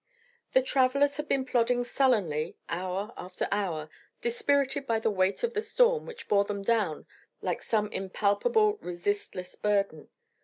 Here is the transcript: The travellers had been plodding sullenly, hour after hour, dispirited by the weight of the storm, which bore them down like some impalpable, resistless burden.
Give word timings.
The 0.53 0.63
travellers 0.63 1.17
had 1.17 1.27
been 1.27 1.45
plodding 1.45 1.83
sullenly, 1.83 2.57
hour 2.69 3.13
after 3.15 3.47
hour, 3.51 3.87
dispirited 4.19 4.87
by 4.87 4.97
the 4.97 5.11
weight 5.11 5.43
of 5.43 5.53
the 5.53 5.61
storm, 5.61 6.07
which 6.07 6.27
bore 6.27 6.43
them 6.43 6.63
down 6.63 7.05
like 7.43 7.61
some 7.61 7.87
impalpable, 7.91 8.77
resistless 8.81 9.53
burden. 9.53 10.09